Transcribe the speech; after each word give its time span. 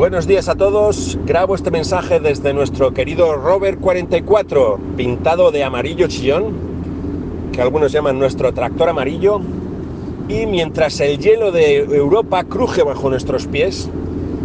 Buenos 0.00 0.26
días 0.26 0.48
a 0.48 0.54
todos. 0.54 1.18
Grabo 1.26 1.54
este 1.54 1.70
mensaje 1.70 2.20
desde 2.20 2.54
nuestro 2.54 2.94
querido 2.94 3.34
Rover 3.34 3.76
44, 3.76 4.80
pintado 4.96 5.50
de 5.50 5.62
amarillo 5.62 6.06
chillón, 6.08 6.54
que 7.52 7.60
algunos 7.60 7.92
llaman 7.92 8.18
nuestro 8.18 8.54
tractor 8.54 8.88
amarillo. 8.88 9.42
Y 10.26 10.46
mientras 10.46 10.98
el 11.00 11.18
hielo 11.18 11.52
de 11.52 11.80
Europa 11.80 12.44
cruje 12.44 12.82
bajo 12.82 13.10
nuestros 13.10 13.46
pies, 13.46 13.90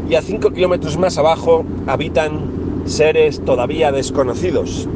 y 0.10 0.16
a 0.16 0.22
5 0.22 0.52
kilómetros 0.52 0.98
más 0.98 1.18
abajo 1.18 1.64
habitan 1.88 2.84
seres 2.84 3.40
todavía 3.46 3.94
desconocidos. 3.94 4.90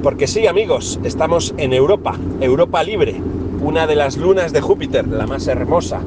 Porque 0.00 0.28
sí, 0.28 0.46
amigos, 0.46 1.00
estamos 1.02 1.54
en 1.56 1.72
Europa, 1.72 2.16
Europa 2.40 2.84
libre, 2.84 3.20
una 3.60 3.88
de 3.88 3.96
las 3.96 4.16
lunas 4.16 4.52
de 4.52 4.60
Júpiter, 4.60 5.08
la 5.08 5.26
más 5.26 5.48
hermosa 5.48 6.02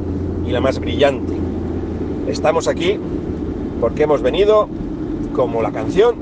y 0.48 0.52
la 0.52 0.62
más 0.62 0.80
brillante. 0.80 1.34
Estamos 2.30 2.70
aquí 2.70 2.98
porque 3.80 4.04
hemos 4.04 4.22
venido, 4.22 4.67
como 5.34 5.62
la 5.62 5.72
canción, 5.72 6.16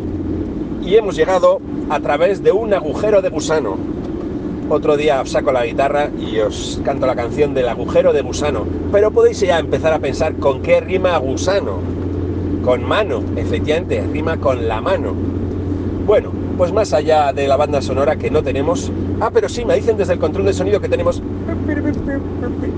y 0.83 0.95
hemos 0.95 1.15
llegado 1.15 1.59
a 1.89 1.99
través 1.99 2.43
de 2.43 2.51
un 2.51 2.73
agujero 2.73 3.21
de 3.21 3.29
gusano. 3.29 3.77
Otro 4.69 4.97
día 4.97 5.23
saco 5.25 5.51
la 5.51 5.65
guitarra 5.65 6.09
y 6.19 6.39
os 6.39 6.81
canto 6.83 7.05
la 7.05 7.15
canción 7.15 7.53
del 7.53 7.69
agujero 7.69 8.13
de 8.13 8.21
gusano, 8.21 8.65
pero 8.91 9.11
podéis 9.11 9.39
ya 9.39 9.59
empezar 9.59 9.93
a 9.93 9.99
pensar 9.99 10.35
con 10.35 10.61
qué 10.61 10.81
rima 10.81 11.17
gusano. 11.17 11.77
Con 12.63 12.83
mano, 12.83 13.23
efectivamente, 13.35 14.03
rima 14.11 14.37
con 14.37 14.67
la 14.67 14.81
mano. 14.81 15.13
Bueno, 16.07 16.31
pues 16.57 16.71
más 16.71 16.93
allá 16.93 17.31
de 17.31 17.47
la 17.47 17.57
banda 17.57 17.81
sonora 17.81 18.15
que 18.15 18.31
no 18.31 18.41
tenemos... 18.41 18.91
Ah, 19.19 19.29
pero 19.31 19.49
sí, 19.49 19.65
me 19.65 19.75
dicen 19.75 19.97
desde 19.97 20.13
el 20.13 20.19
control 20.19 20.45
de 20.45 20.53
sonido 20.53 20.79
que 20.79 20.89
tenemos... 20.89 21.21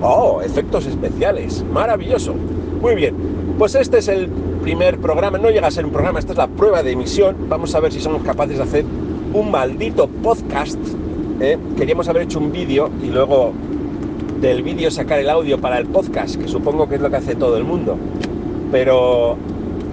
Oh, 0.01 0.41
efectos 0.41 0.85
especiales. 0.87 1.63
Maravilloso. 1.71 2.33
Muy 2.81 2.95
bien, 2.95 3.15
pues 3.57 3.75
este 3.75 3.99
es 3.99 4.07
el 4.09 4.29
primer 4.67 4.99
programa, 4.99 5.37
no 5.37 5.49
llega 5.49 5.67
a 5.67 5.71
ser 5.71 5.85
un 5.85 5.93
programa, 5.93 6.19
esta 6.19 6.33
es 6.33 6.37
la 6.37 6.47
prueba 6.47 6.83
de 6.83 6.91
emisión. 6.91 7.47
Vamos 7.47 7.73
a 7.73 7.79
ver 7.79 7.93
si 7.93 8.01
somos 8.01 8.21
capaces 8.21 8.57
de 8.57 8.63
hacer 8.63 8.85
un 9.33 9.49
maldito 9.49 10.09
podcast. 10.09 10.77
¿eh? 11.39 11.57
Queríamos 11.77 12.09
haber 12.09 12.23
hecho 12.23 12.37
un 12.37 12.51
vídeo 12.51 12.89
y 13.01 13.05
luego 13.05 13.53
del 14.41 14.63
vídeo 14.63 14.91
sacar 14.91 15.19
el 15.19 15.29
audio 15.29 15.57
para 15.57 15.77
el 15.77 15.85
podcast, 15.85 16.35
que 16.35 16.49
supongo 16.49 16.89
que 16.89 16.95
es 16.95 17.01
lo 17.01 17.09
que 17.09 17.15
hace 17.15 17.35
todo 17.35 17.55
el 17.55 17.63
mundo. 17.63 17.97
Pero, 18.69 19.37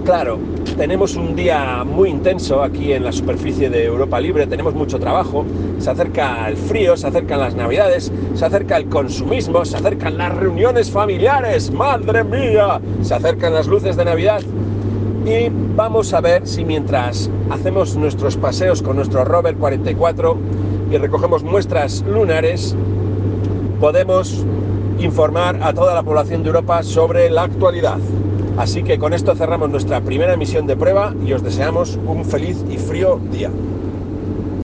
claro, 0.05 0.37
tenemos 0.77 1.15
un 1.15 1.35
día 1.35 1.83
muy 1.83 2.09
intenso 2.09 2.61
aquí 2.61 2.93
en 2.93 3.03
la 3.03 3.11
superficie 3.11 3.71
de 3.71 3.85
Europa 3.85 4.21
Libre, 4.21 4.45
tenemos 4.45 4.75
mucho 4.75 4.99
trabajo, 4.99 5.43
se 5.79 5.89
acerca 5.89 6.47
el 6.47 6.55
frío, 6.55 6.95
se 6.95 7.07
acercan 7.07 7.39
las 7.39 7.55
navidades, 7.55 8.11
se 8.35 8.45
acerca 8.45 8.77
el 8.77 8.85
consumismo, 8.87 9.65
se 9.65 9.77
acercan 9.77 10.17
las 10.19 10.35
reuniones 10.35 10.91
familiares, 10.91 11.71
madre 11.71 12.23
mía, 12.23 12.79
se 13.01 13.15
acercan 13.15 13.55
las 13.55 13.65
luces 13.65 13.97
de 13.97 14.05
Navidad 14.05 14.41
y 15.25 15.49
vamos 15.75 16.13
a 16.13 16.21
ver 16.21 16.47
si 16.47 16.63
mientras 16.63 17.31
hacemos 17.49 17.95
nuestros 17.95 18.37
paseos 18.37 18.83
con 18.83 18.97
nuestro 18.97 19.25
rover 19.25 19.55
44 19.55 20.37
y 20.91 20.97
recogemos 20.97 21.43
muestras 21.43 22.03
lunares, 22.03 22.75
podemos 23.79 24.45
informar 24.99 25.59
a 25.63 25.73
toda 25.73 25.95
la 25.95 26.03
población 26.03 26.43
de 26.43 26.49
Europa 26.49 26.83
sobre 26.83 27.31
la 27.31 27.43
actualidad. 27.43 27.97
Así 28.57 28.83
que 28.83 28.97
con 28.97 29.13
esto 29.13 29.35
cerramos 29.35 29.69
nuestra 29.69 29.99
primera 30.01 30.33
emisión 30.33 30.65
de 30.65 30.77
prueba 30.77 31.13
y 31.25 31.33
os 31.33 31.43
deseamos 31.43 31.99
un 32.05 32.23
feliz 32.23 32.63
y 32.69 32.77
frío 32.77 33.19
día. 33.31 33.51